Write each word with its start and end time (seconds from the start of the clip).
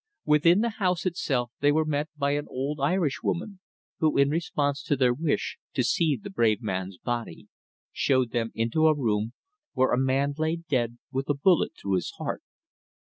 Within 0.25 0.61
the 0.61 0.69
house 0.81 1.05
itself 1.05 1.51
they 1.59 1.71
were 1.71 1.85
met 1.85 2.09
by 2.17 2.31
an 2.31 2.47
old 2.49 2.79
Irishwoman, 2.79 3.59
who, 3.99 4.17
in 4.17 4.31
response 4.31 4.81
to 4.81 4.95
their 4.95 5.13
wish 5.13 5.59
"to 5.75 5.83
see 5.83 6.17
the 6.19 6.31
brave 6.31 6.59
man's 6.63 6.97
body," 6.97 7.49
showed 7.91 8.31
them 8.31 8.49
into 8.55 8.87
a 8.87 8.95
room 8.97 9.33
where 9.73 9.91
a 9.93 9.99
man 9.99 10.33
lay 10.39 10.55
dead 10.55 10.97
with 11.11 11.29
a 11.29 11.35
bullet 11.35 11.73
through 11.79 11.93
his 11.97 12.09
heart. 12.17 12.41